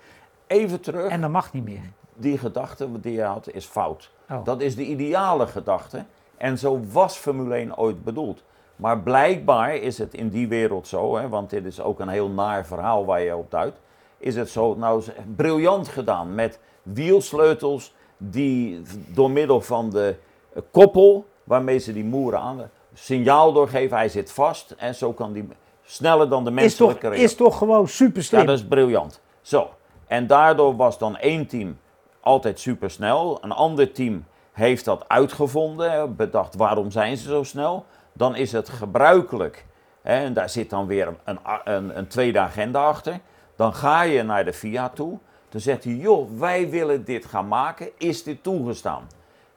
[0.50, 1.10] Even terug.
[1.10, 1.92] En dat mag niet meer.
[2.14, 4.10] die gedachte die je had is fout.
[4.30, 4.44] Oh.
[4.44, 6.04] Dat is de ideale gedachte.
[6.36, 8.42] En zo was Formule 1 ooit bedoeld.
[8.76, 12.28] Maar blijkbaar is het in die wereld zo, hè, want dit is ook een heel
[12.28, 13.80] naar verhaal waar je op duidt.
[14.18, 15.02] Is het zo nou
[15.36, 20.16] briljant gedaan met wielsleutels die door middel van de
[20.52, 23.96] eh, koppel waarmee ze die moeren aan signaal doorgeven.
[23.96, 25.48] Hij zit vast en zo kan die
[25.82, 28.40] sneller dan de Is toch, menselijke is toch gewoon super slim.
[28.40, 29.20] Ja, dat is briljant.
[29.40, 29.70] Zo.
[30.10, 31.78] En daardoor was dan één team
[32.20, 33.44] altijd super snel.
[33.44, 37.86] Een ander team heeft dat uitgevonden, bedacht waarom zijn ze zo snel.
[38.12, 39.66] Dan is het gebruikelijk,
[40.02, 43.20] hè, en daar zit dan weer een, een, een tweede agenda achter.
[43.56, 45.18] Dan ga je naar de FIA toe.
[45.48, 47.88] Dan zegt hij, joh, wij willen dit gaan maken.
[47.98, 49.06] Is dit toegestaan?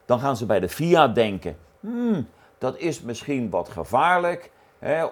[0.04, 4.50] Dan gaan ze bij de FIA denken, hmm, dat is misschien wat gevaarlijk.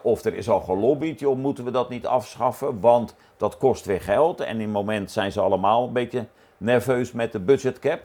[0.02, 4.00] Of er is al gelobbyd, joh, moeten we dat niet afschaffen, want dat kost weer
[4.00, 4.40] geld.
[4.40, 8.00] En in het moment zijn ze allemaal een beetje nerveus met de budgetcap.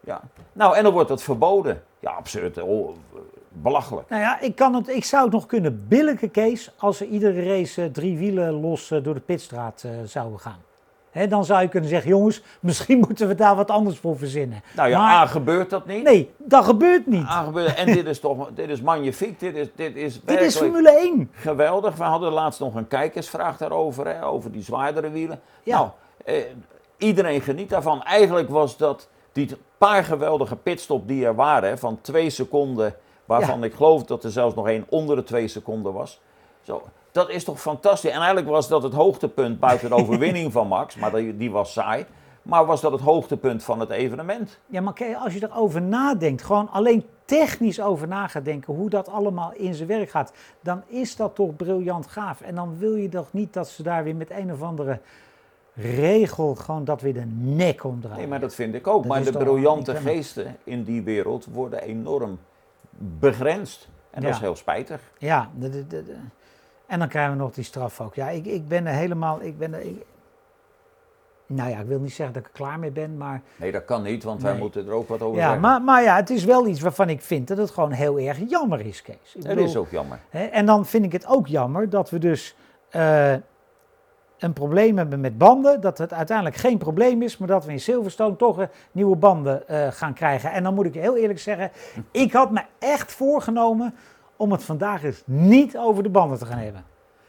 [0.00, 0.20] Ja.
[0.52, 1.82] Nou, en dan wordt het verboden.
[2.00, 2.62] Ja, absurd.
[2.62, 2.96] Oh,
[3.48, 4.08] belachelijk.
[4.08, 7.42] Nou ja, ik, kan het, ik zou het nog kunnen billijken, Kees, als er iedere
[7.42, 10.60] race eh, drie wielen los eh, door de pitstraat eh, zouden gaan.
[11.28, 14.62] Dan zou je kunnen zeggen, jongens, misschien moeten we daar wat anders voor verzinnen.
[14.76, 16.02] Nou ja, Maar- A, gebeurt dat niet?
[16.02, 17.24] Nee, dat gebeurt niet.
[17.26, 19.40] A, gebeurt, en dit is toch dit is magnifiek.
[19.40, 21.30] Dit is, dit is Dit is Formule 1.
[21.32, 21.96] geweldig.
[21.96, 25.40] We hadden laatst nog een kijkersvraag daarover, hè, over die zwaardere wielen.
[25.62, 25.76] Ja.
[25.76, 25.88] Nou,
[26.24, 26.36] eh,
[26.98, 28.02] iedereen geniet daarvan.
[28.02, 32.94] Eigenlijk was dat die paar geweldige pitstop die er waren, hè, van twee seconden,
[33.24, 36.20] waarvan ik geloof dat er zelfs nog één onder de twee seconden was.
[36.62, 38.10] Zo, dat is toch fantastisch.
[38.10, 41.72] En eigenlijk was dat het hoogtepunt buiten de overwinning van Max, maar die, die was
[41.72, 42.06] saai.
[42.42, 44.58] Maar was dat het hoogtepunt van het evenement?
[44.66, 48.90] Ja, maar kijk, als je erover nadenkt, gewoon alleen technisch over na gaat denken hoe
[48.90, 52.40] dat allemaal in zijn werk gaat, dan is dat toch briljant gaaf.
[52.40, 54.98] En dan wil je toch niet dat ze daar weer met een of andere
[55.74, 58.18] regel gewoon dat weer de nek omdraaien.
[58.18, 59.02] Nee, maar dat vind ik ook.
[59.02, 62.38] Dat maar de briljante geesten in die wereld worden enorm
[62.98, 63.88] begrensd.
[64.10, 64.36] En dat Ja.
[64.36, 65.00] is heel spijtig.
[65.18, 66.16] Ja, de, de, de, de-
[66.92, 68.14] en dan krijgen we nog die straf ook.
[68.14, 70.04] Ja, ik, ik ben er helemaal, ik ben er, ik-
[71.46, 73.84] nou ja, ik wil niet zeggen dat ik er klaar mee ben, maar Nee, dat
[73.84, 74.60] kan niet, want wij Nee.
[74.60, 75.60] moeten er ook wat over ja, zeggen.
[75.60, 78.38] maar, maar ja, het is wel iets waarvan ik vind dat het gewoon heel erg
[78.48, 79.16] jammer is, Kees.
[79.34, 80.18] Ik dat bedoel, is ook jammer.
[80.30, 82.56] Hè, en dan vind ik het ook jammer dat we dus
[82.88, 83.32] eh,
[84.38, 85.80] een probleem hebben met banden.
[85.80, 89.68] Dat het uiteindelijk geen probleem is, maar dat we in Silverstone toch eh, nieuwe banden
[89.68, 90.52] eh, gaan krijgen.
[90.52, 91.70] En dan moet ik heel eerlijk zeggen,
[92.10, 93.94] ik had me echt voorgenomen
[94.42, 96.84] om het vandaag eens niet over de banden te gaan hebben.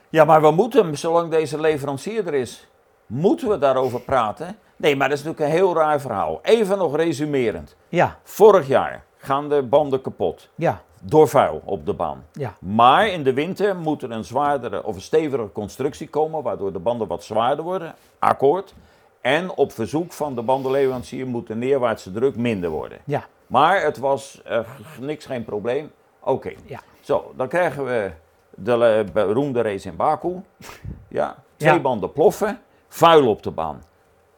[0.09, 2.67] Ja, maar we moeten, zolang deze leverancier er is,
[3.05, 4.57] moeten we daarover praten.
[4.75, 6.39] Nee, maar dat is natuurlijk een heel raar verhaal.
[6.41, 7.75] Even nog resumerend.
[7.89, 12.23] Ja, Vorig jaar gaan de banden kapot ja, door vuil op de baan.
[12.31, 12.53] ja.
[12.59, 16.79] Maar in de winter moet er een zwaardere of een stevige constructie komen, waardoor de
[16.79, 17.95] banden wat zwaarder worden.
[18.19, 18.73] Akkoord.
[19.21, 22.97] En op verzoek van de bandenleverancier moet de neerwaartse druk minder worden.
[23.05, 23.23] ja.
[23.47, 24.59] Maar het was eh,
[24.99, 25.91] niks, geen probleem.
[26.19, 26.51] Oké.
[26.65, 26.79] Ja.
[27.03, 28.11] Zo, dan krijgen we
[28.49, 30.41] de eh, beroemde race in Baku.
[31.07, 31.79] Ja, twee Ja.
[31.79, 33.75] banden ploffen, vuil op de baan.
[33.75, 33.83] Een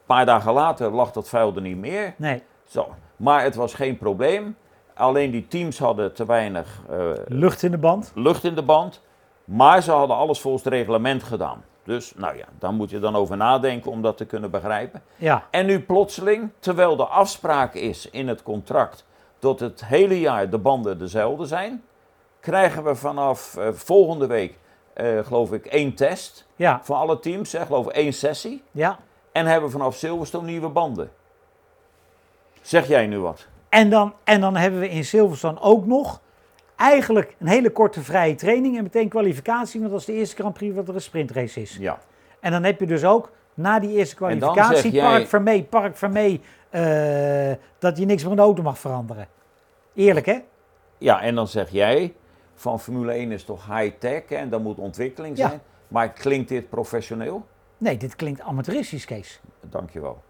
[0.05, 2.13] paar dagen later lag dat vuil er niet meer.
[2.17, 2.87] Nee, Zo.
[3.15, 4.57] Maar het was geen probleem.
[4.93, 6.97] Alleen die teams hadden te weinig eh,
[7.27, 8.11] lucht in de band.
[8.15, 9.01] lucht in de band.
[9.45, 11.63] Maar ze hadden alles volgens het reglement gedaan.
[11.83, 15.01] Dus, nou ja, daar moet je dan over nadenken om dat te kunnen begrijpen.
[15.15, 19.05] Ja, En nu plotseling, terwijl de afspraak is in het contract
[19.39, 21.83] dat het hele jaar de banden dezelfde zijn,
[22.45, 24.57] krijgen we vanaf eh, volgende week,
[24.93, 28.63] eh, geloof ik, één test ja, voor alle teams, hè, geloof ik één sessie.
[28.71, 28.99] ja.
[29.31, 31.11] En hebben we vanaf Silverstone nieuwe banden.
[32.61, 33.47] Zeg jij nu wat?
[33.69, 36.21] En dan, en dan hebben we in Silverstone ook nog
[36.75, 40.53] eigenlijk een hele korte vrije training en meteen kwalificatie, want dat is de eerste Grand
[40.53, 41.77] Prix wat er een sprintrace is.
[41.79, 41.99] Ja.
[42.39, 46.41] En dan heb je dus ook na die eerste kwalificatie, jij- Park Vermee, Park Vermee,
[46.69, 49.27] eh, dat je niks meer in de auto mag veranderen.
[49.93, 50.39] Eerlijk hè?
[50.97, 52.13] Ja, en dan zeg jij,
[52.55, 55.47] van Formule 1 is toch high-tech en dat moet ontwikkeling Ja.
[55.47, 55.61] zijn.
[55.87, 57.45] Maar klinkt dit professioneel?
[57.77, 59.41] Nee, dit klinkt amateuristisch, Kees.
[59.69, 60.23] Dankjewel.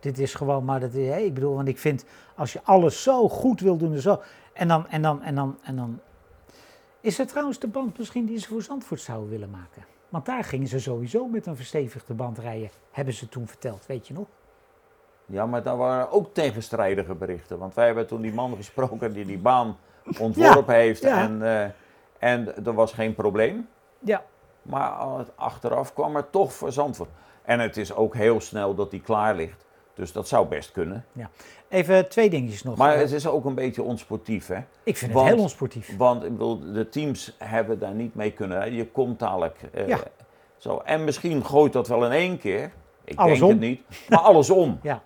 [0.00, 2.04] Dit is gewoon, maar dat hè, ik bedoel, want ik vind
[2.36, 4.20] als je alles zo goed wil doen en zo.
[4.52, 6.00] En dan, en dan, en dan, en dan.
[7.00, 9.84] Is er trouwens de band misschien die ze voor Zandvoort zouden willen maken?
[10.08, 14.08] Want daar gingen ze sowieso met een verstevigde band rijden, hebben ze toen verteld, weet
[14.08, 14.26] je nog?
[15.26, 17.58] Ja, maar daar waren ook tegenstrijdige berichten.
[17.58, 19.76] Want wij hebben toen die man gesproken die die baan
[20.18, 21.02] ontworpen heeft.
[21.02, 21.20] ja.
[21.22, 21.64] En, eh,
[22.30, 23.68] en er was geen probleem.
[23.98, 24.22] Ja.
[24.62, 24.90] Maar
[25.34, 27.10] achteraf kwam er toch voor Zandvoort.
[27.42, 29.64] En het is ook heel snel dat die klaar ligt.
[29.94, 31.04] Dus dat zou best kunnen.
[31.68, 32.76] Even twee dingetjes nog.
[32.76, 34.58] Maar Eh, het is ook een beetje onsportief, hè?
[34.82, 35.96] ik vind want- het heel onsportief.
[35.96, 38.72] Want ik bedoel, de teams hebben daar niet mee kunnen.
[38.72, 39.56] Je komt dadelijk.
[39.72, 39.98] eh, Ja.
[40.56, 40.80] zo.
[40.84, 42.70] En misschien gooit dat wel in één keer.
[43.04, 43.82] Ik denk het niet.
[44.08, 44.78] Maar allesom.
[44.82, 45.02] Ja.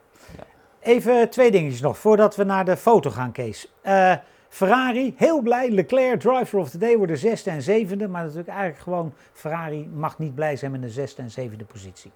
[0.81, 3.73] Even twee dingetjes nog, voordat we naar de foto gaan, Kees.
[3.83, 4.15] Eh,
[4.51, 5.71] Ferrari, heel blij.
[5.71, 8.09] Leclerc, driver of the day, worden zesde en zevende.
[8.09, 12.13] Maar natuurlijk eigenlijk gewoon, Ferrari mag niet blij zijn met een zesde en zevende positie.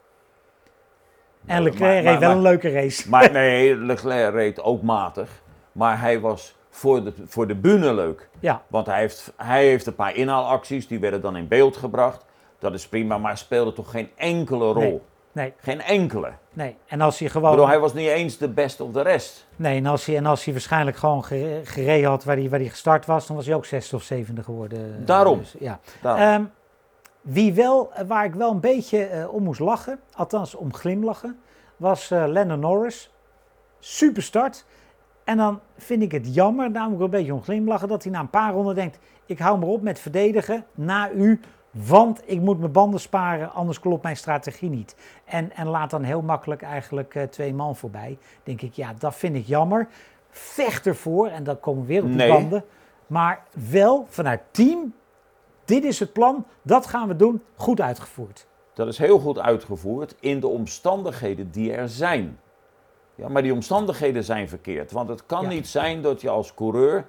[1.46, 3.08] En Leclerc maar- heeft maar- wel maar- een leuke race.
[3.10, 5.42] Maar nee, Leclerc reed ook matig.
[5.72, 8.28] Maar hij was voor de, voor de bühne leuk.
[8.40, 12.24] Ja, Want hij heeft, hij heeft een paar inhaalacties, die werden dan in beeld gebracht.
[12.58, 14.82] Dat is prima, maar speelde toch geen enkele rol.
[14.82, 15.00] Nee.
[15.34, 16.32] Nee, Geen enkele.
[16.52, 16.76] nee.
[16.86, 17.68] En als hij Ik bedoel, gewoon...
[17.68, 19.46] hij was niet eens de best of de rest.
[19.56, 22.58] Nee, en als hij, en als hij waarschijnlijk gewoon gere- gereden had waar hij, waar
[22.60, 25.04] hij gestart was, dan was hij ook zesde of zevende geworden.
[25.04, 25.38] Daarom.
[25.38, 25.78] Dus, ja.
[26.02, 26.18] Daar.
[26.18, 26.44] Ehm,
[27.20, 31.38] wie wel, waar ik wel een beetje eh, om moest lachen, althans om glimlachen,
[31.76, 33.10] was eh Lennon Norris.
[33.78, 34.64] Super start.
[35.24, 38.30] En dan vind ik het jammer, namelijk een beetje om glimlachen, dat hij na een
[38.30, 41.40] paar ronden denkt: ik hou maar op met verdedigen na u,
[41.74, 44.96] want ik moet mijn banden sparen, anders klopt mijn strategie niet.
[45.24, 48.18] En, en laat dan heel makkelijk eigenlijk eh, twee man voorbij.
[48.42, 49.88] Denk ik, ja, dat vind ik jammer.
[50.30, 52.28] Vecht ervoor, en dan komen we weer op Nee.
[52.32, 52.64] banden.
[53.06, 54.94] Maar wel vanuit team,
[55.64, 58.46] dit is het plan, dat gaan we doen, goed uitgevoerd.
[58.74, 62.38] Dat is heel goed uitgevoerd in de omstandigheden die er zijn.
[63.14, 64.92] Ja, maar die omstandigheden zijn verkeerd.
[64.92, 65.48] Want het kan Ja.
[65.48, 67.06] niet zijn dat je als coureur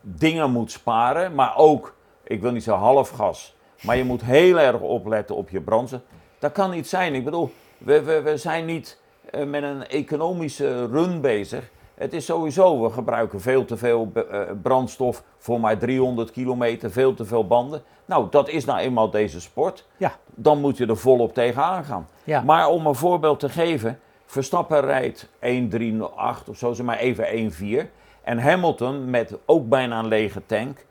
[0.00, 4.60] dingen moet sparen, maar ook, ik wil niet zeggen half gas, maar je moet heel
[4.60, 6.00] erg opletten op je brandstof.
[6.38, 7.14] Dat kan niet zijn.
[7.14, 8.98] Ik bedoel, we, we, we zijn niet
[9.30, 11.70] eh, met een economische run bezig.
[11.94, 17.14] Het is sowieso, we gebruiken veel te veel eh, brandstof voor maar 300 kilometer, veel
[17.14, 17.82] te veel banden.
[18.04, 19.86] Nou, dat is nou eenmaal deze sport.
[19.96, 20.16] Ja.
[20.34, 22.08] Dan moet je er volop tegenaan gaan.
[22.24, 27.52] Ja, Maar om een voorbeeld te geven, Verstappen rijdt 1.308 of zo, zeg maar even
[27.52, 27.90] 1.4.
[28.22, 30.84] En Hamilton met ook bijna een lege tank,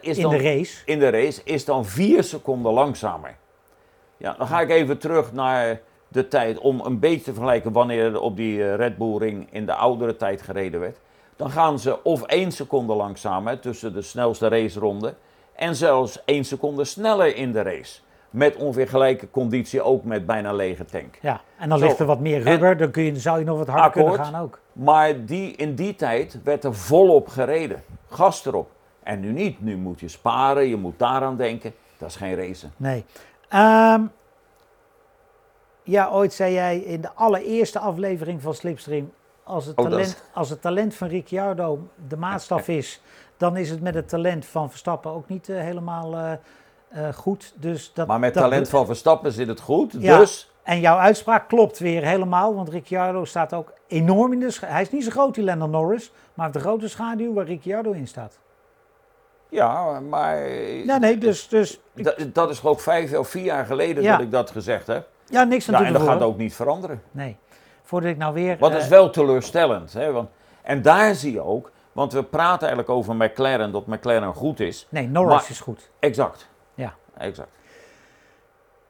[0.00, 0.82] is in dan, de race.
[0.84, 3.36] in de race is dan 4 seconden langzamer.
[4.16, 8.04] Ja, dan ga ik even terug naar de tijd om een beetje te vergelijken wanneer
[8.04, 10.98] er op die eh, Red Bull Ring in de oudere tijd gereden werd.
[11.36, 15.14] Dan gaan ze of 1 seconde langzamer tussen de snelste raceronde
[15.54, 18.00] en zelfs 1 seconde sneller in de race.
[18.30, 21.18] Met ongeveer gelijke conditie, ook met bijna lege tank.
[21.20, 21.84] Ja, en dan Zo.
[21.84, 24.06] ligt er wat meer rubber, dan kun je, zou je nog wat harder Akkoord.
[24.06, 24.58] kunnen gaan ook.
[24.72, 27.82] Maar die, in die tijd werd er volop gereden.
[28.08, 28.70] Gas erop.
[29.02, 29.60] En nu niet.
[29.62, 31.72] Nu moet je sparen, je moet daaraan denken.
[31.98, 32.72] Dat is geen racen.
[32.76, 33.04] Nee.
[33.48, 34.02] Ehm,
[35.82, 39.12] ja, ooit zei jij in de allereerste aflevering van Slipstream,
[39.44, 43.02] als het, Oh, talent, is- als het talent van Ricciardo de maatstaf is,
[43.36, 46.32] dan is het met het talent van Verstappen ook niet eh, helemaal eh,
[46.88, 47.54] eh, goed.
[47.56, 49.94] Dus dat, Maar met dat- talent van Verstappen zit het goed.
[49.98, 50.18] Ja.
[50.18, 54.72] Dus En jouw uitspraak klopt weer helemaal, want Ricciardo staat ook enorm in de schaduw.
[54.72, 57.90] Hij is niet zo groot, die Lando Norris, maar heeft de grote schaduw waar Ricciardo
[57.92, 58.38] in staat.
[59.52, 60.48] Ja, maar
[60.84, 64.02] Ja, nee, dus, dus ik- dat, dat is geloof ik vijf of vier jaar geleden
[64.02, 64.12] Ja.
[64.12, 65.08] dat ik dat gezegd heb.
[65.26, 67.02] ja, niks aan Ja, en dat gaat ook niet veranderen.
[67.10, 67.36] Nee,
[67.82, 68.58] voordat ik nou weer...
[68.58, 69.92] Wat eh, is wel teleurstellend.
[69.92, 70.12] Hè?
[70.12, 70.28] Want,
[70.62, 74.86] en daar zie je ook, want we praten eigenlijk over McLaren, dat McLaren goed is.
[74.90, 75.90] Nee, Norris maar- is goed.
[75.98, 76.48] Exact.
[76.74, 76.94] Ja.
[77.18, 77.50] Exact.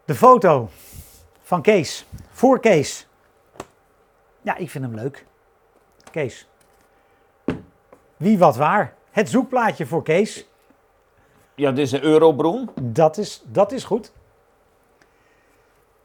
[0.04, 0.68] De foto
[1.42, 3.08] van Kees, voor Kees.
[4.42, 5.26] Ja, ik vind hem leuk.
[6.10, 6.48] Kees.
[8.16, 8.94] Wie wat waar.
[9.10, 10.46] Het zoekplaatje voor Kees.
[11.62, 14.12] Ja, dit is een eurobroen, Dat is, dat is goed.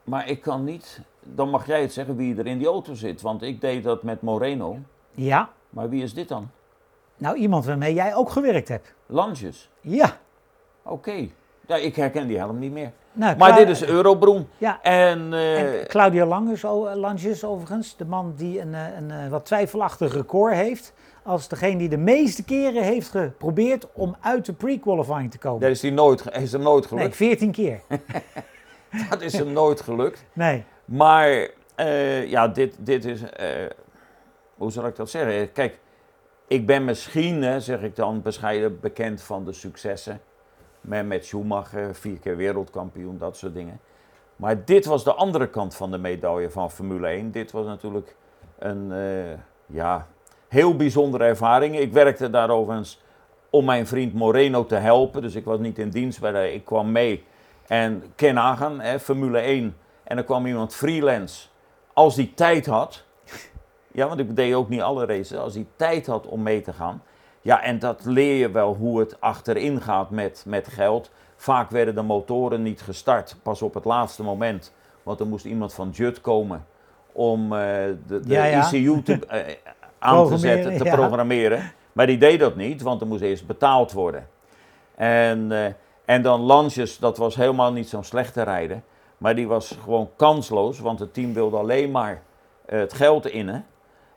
[0.04, 3.20] maar ik kan niet, dan mag jij het zeggen wie er in die auto zit.
[3.20, 4.78] Want ik deed dat met Moreno,
[5.14, 6.50] Ja, maar wie is dit dan?
[7.16, 8.94] nou iemand waarmee jij ook gewerkt hebt.
[9.06, 9.70] Langes.
[9.80, 10.18] Ja.
[10.82, 11.28] Oké.
[11.66, 12.92] Ja, ik herken die helm niet meer.
[13.18, 14.48] Nou, Maar dit is eurobroen.
[14.58, 19.10] Ja, En, eh, en Claudio Langes, o- Langes overigens, de man die een, eh, een,
[19.10, 20.92] eh, wat twijfelachtig record heeft.
[21.22, 25.60] Als degene die de meeste keren heeft geprobeerd om uit de pre-qualifying te komen.
[25.60, 27.16] dat is, die nooit, is hem nooit Nee, gelukt.
[27.16, 27.80] 14 keer.
[29.10, 30.24] Dat is hem nooit gelukt.
[30.32, 30.64] Nee.
[30.84, 33.22] Maar eh, ja, dit, dit is.
[33.30, 33.48] eh,
[34.56, 35.52] hoe zal ik dat zeggen?
[35.52, 35.78] Kijk,
[36.48, 40.20] ik ben misschien, hè, zeg ik dan bescheiden, bekend van de successen.
[40.88, 43.80] Met, Schumacher, vier keer wereldkampioen, dat soort dingen.
[44.36, 47.30] Maar dit was de andere kant van de medaille van Formule 1.
[47.30, 48.16] Dit was natuurlijk
[48.58, 50.06] een eh, ja,
[50.48, 51.78] heel bijzondere ervaring.
[51.78, 53.00] Ik werkte daar overigens
[53.50, 55.22] om mijn vriend Moreno te helpen.
[55.22, 57.24] Dus ik was niet in dienst bij de, ik kwam mee.
[57.66, 58.36] En ken
[58.80, 59.76] hè, Formule 1.
[60.04, 61.48] En er kwam iemand freelance.
[61.92, 63.04] Als die tijd had.
[63.92, 65.36] Ja, want ik deed ook niet alle races.
[65.38, 67.02] Als hij tijd had om mee te gaan.
[67.48, 71.10] Ja, en dat leer je wel hoe het achterin gaat met, met geld.
[71.36, 74.72] Vaak werden de motoren niet gestart, pas op het laatste moment.
[75.02, 76.66] Want er moest iemand van Jut komen
[77.12, 78.72] om eh, de, de Ja, ja.
[78.72, 79.54] ECU te, eh,
[79.98, 80.94] aan te zetten, te ja.
[80.94, 81.72] programmeren.
[81.92, 84.28] Maar die deed dat niet, want er moest eerst betaald worden.
[84.94, 85.72] En, eh,
[86.04, 88.82] en dan Langes, dat was helemaal niet zo'n slechte rijder.
[89.18, 92.22] Maar die was gewoon kansloos, want het team wilde alleen maar
[92.66, 93.64] het geld innen.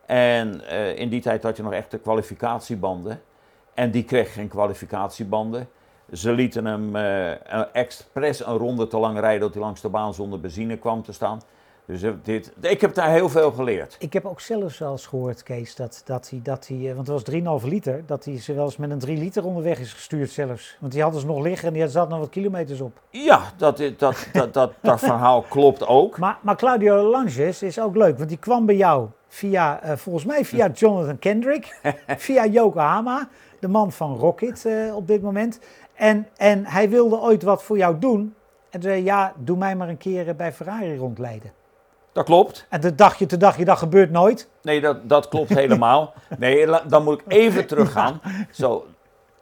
[0.06, 3.22] En eh, in die tijd had je nog echte kwalificatiebanden.
[3.74, 5.70] En die kreeg geen kwalificatiebanden.
[6.14, 10.14] Ze lieten hem een expres een ronde te lang rijden dat hij langs de baan
[10.14, 11.40] zonder benzine kwam te staan.
[11.92, 13.96] Dus eh, dit, ik heb daar heel veel geleerd.
[14.00, 17.28] Ik heb ook zelfs wel eens gehoord, Kees, dat, dat hij, dat hij, want het
[17.44, 20.32] was 3,5 liter, dat hij ze wel eens met een 3 liter onderweg is gestuurd
[20.32, 20.78] zelfs.
[20.80, 23.02] Want die hadden ze nog liggen en die zat nog wat kilometers op.
[23.10, 26.18] Ja, dat, dat, dat, dat, dat, dat verhaal klopt ook.
[26.18, 30.26] Maar, maar Claudio Langes is ook leuk, want die kwam bij jou via, eh, volgens
[30.26, 31.80] mij via Jonathan Kendrick,
[32.28, 35.60] via Yokohama, de man van Rocket eh, op dit moment.
[35.94, 38.36] En, en hij wilde ooit wat voor jou doen.
[38.70, 41.52] En toen zei ja, doe mij maar een keer eh, bij Ferrari rondleiden.
[42.12, 42.65] Dat klopt.
[42.70, 44.50] En toen dacht je, toen dacht je, dat gebeurt nooit.
[44.62, 46.13] Nee, dat, dat klopt helemaal.
[46.38, 48.22] Nee, dan moet ik even teruggaan.
[48.52, 48.86] Zo,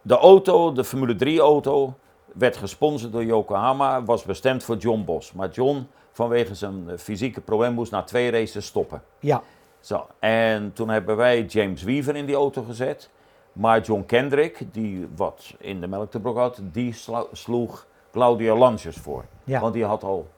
[0.02, 1.94] de auto, de Formule 3 auto,
[2.32, 5.32] werd gesponsord door Yokohama, was bestemd voor John Bos.
[5.32, 9.02] Maar John, vanwege zijn fysieke probleem, moest na twee races stoppen.
[9.18, 9.42] Ja,
[9.80, 13.10] Zo, en toen hebben wij James Weaver in die auto gezet.
[13.52, 16.94] Maar John Kendrick, die wat in de melk te brokken had, die
[17.32, 19.24] sloeg Claudio Langes voor.
[19.44, 19.60] ja.
[19.60, 20.28] Want die had al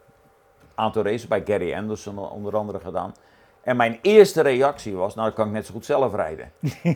[0.60, 3.14] een aantal races bij Gary Anderson onder andere gedaan.
[3.62, 6.52] En mijn eerste reactie was, nou dan kan ik net zo goed zelf rijden.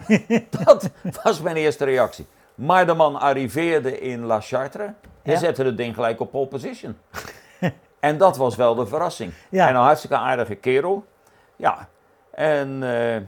[0.65, 0.91] dat
[1.23, 2.27] was mijn eerste reactie.
[2.55, 4.85] Maar de man arriveerde in La Chartre
[5.23, 5.39] en Ja.
[5.39, 6.97] zette het ding gelijk op pole position.
[8.01, 9.33] en dat was wel de verrassing.
[9.51, 9.69] Ja.
[9.69, 11.05] En een hartstikke aardige kerel.
[11.57, 11.89] Ja,
[12.37, 12.83] en...
[12.83, 13.22] eh,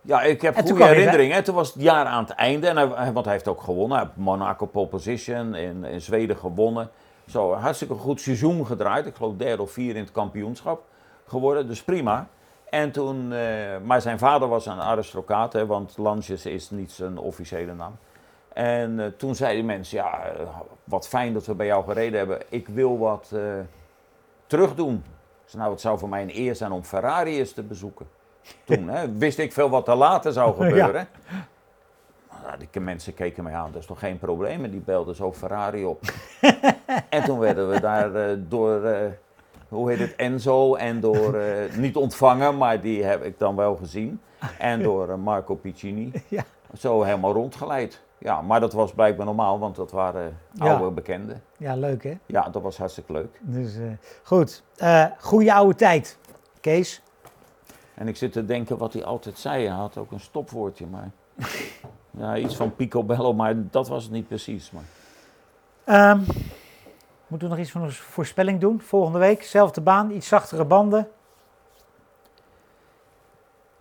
[0.00, 1.44] ja, ik heb En goede herinneringen.
[1.44, 3.96] Toen was het jaar aan het einde, en hij, want hij heeft ook gewonnen.
[3.96, 6.90] Hij heeft Monaco pole position, in, in Zweden gewonnen.
[7.26, 9.06] Zo, hartstikke goed seizoen gedraaid.
[9.06, 10.82] Ik geloof derde of vier in het kampioenschap
[11.26, 12.28] geworden, dus prima.
[12.70, 17.18] En toen, eh, maar zijn vader was een aristocraat, hè, want Langes is niet zijn
[17.18, 17.96] officiële naam.
[18.52, 20.32] En eh, toen zeiden mensen, ja,
[20.84, 22.40] wat fijn dat we bij jou gereden hebben.
[22.48, 23.40] Ik wil wat eh
[24.46, 25.04] terugdoen.
[25.44, 28.06] Zei, nou, het zou voor mij een eer zijn om Ferrari eens te bezoeken.
[28.64, 31.08] Toen hè, wist ik veel wat er later zou gebeuren.
[32.44, 34.64] Nou, die mensen keken mij aan, dat is toch geen probleem.
[34.64, 36.00] En die belden zo Ferrari op.
[37.08, 39.10] en toen werden we daar eh, door, eh,
[39.68, 43.76] hoe heet het, Enzo en door, eh, niet ontvangen, maar die heb ik dan wel
[43.76, 44.20] gezien.
[44.58, 46.12] En door Marco Piccini.
[46.28, 46.44] Ja.
[46.78, 48.02] Zo helemaal rondgeleid.
[48.24, 50.74] Ja, maar dat was blijkbaar normaal, want dat waren Ja.
[50.74, 51.42] oude bekenden.
[51.56, 52.18] ja, leuk hè?
[52.26, 53.38] Ja, dat was hartstikke leuk.
[53.40, 53.82] Dus eh,
[54.22, 56.18] goed, Eh goede oude tijd.
[56.60, 57.02] Kees,
[57.94, 59.66] En ik zit te denken wat hij altijd zei.
[59.66, 61.10] Hij had ook een stopwoordje, maar...
[62.18, 64.70] Ja, iets van picobello, maar dat was het niet precies.
[64.70, 64.82] Maar...
[65.84, 66.18] Ehm,
[67.26, 68.80] moeten we nog iets van een voorspelling doen?
[68.80, 71.08] Volgende week, zelfde baan, iets zachtere banden.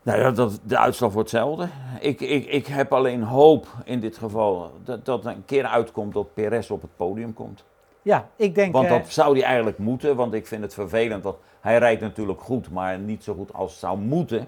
[0.04, 1.68] Nou ja, dat, de uitslag wordt hetzelfde.
[2.00, 6.34] Ik, ik, ik heb alleen hoop in dit geval dat, dat een keer uitkomt dat
[6.34, 7.64] Perez op het podium komt.
[8.02, 8.74] Ja, ik denk...
[8.74, 11.24] Want eh, dat zou hij eigenlijk moeten, want ik vind het vervelend.
[11.24, 14.48] Want hij rijdt natuurlijk goed, maar niet zo goed als het zou moeten.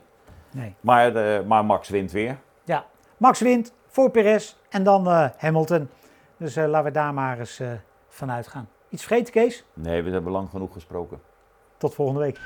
[0.51, 0.75] nee.
[0.79, 2.37] Maar, eh, maar Max wint weer.
[2.63, 2.85] Ja,
[3.17, 5.89] Max wint voor Perez en dan eh, Hamilton.
[6.37, 7.67] Dus eh, laten we daar maar eens eh
[8.07, 8.69] van uitgaan.
[8.89, 9.65] Iets vergeten, Kees?
[9.73, 11.19] Nee, we hebben lang genoeg gesproken.
[11.77, 12.39] Tot volgende week.